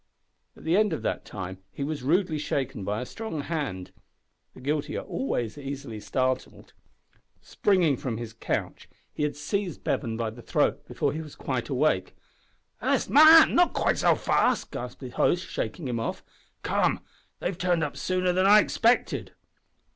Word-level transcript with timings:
At 0.57 0.63
the 0.63 0.75
end 0.75 0.93
of 0.93 1.03
that 1.03 1.25
time 1.25 1.59
he 1.71 1.83
was 1.83 2.01
rudely 2.01 2.39
shaken 2.39 2.83
by 2.83 3.01
a 3.01 3.05
strong 3.05 3.41
hand. 3.41 3.91
The 4.55 4.59
guilty 4.59 4.97
are 4.97 5.05
always 5.05 5.59
easily 5.59 5.99
startled. 5.99 6.73
Springing 7.39 7.97
from 7.97 8.17
his 8.17 8.33
couch 8.33 8.89
he 9.13 9.21
had 9.21 9.35
seized 9.35 9.83
Bevan 9.83 10.17
by 10.17 10.31
the 10.31 10.41
throat 10.41 10.87
before 10.87 11.13
he 11.13 11.21
was 11.21 11.35
quite 11.35 11.69
awake. 11.69 12.15
"Hist! 12.81 13.11
man, 13.11 13.53
not 13.53 13.73
quite 13.73 13.99
so 13.99 14.15
fast" 14.15 14.71
gasped 14.71 15.01
his 15.01 15.13
host 15.13 15.45
shaking 15.45 15.87
him 15.87 15.99
off. 15.99 16.23
"Come, 16.63 17.01
they've 17.37 17.55
turned 17.55 17.83
up 17.83 17.95
sooner 17.95 18.33
than 18.33 18.47
I 18.47 18.57
expected." 18.57 19.33